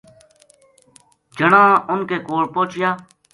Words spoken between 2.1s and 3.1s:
کول پوہچیا